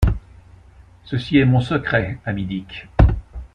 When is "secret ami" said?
1.61-2.45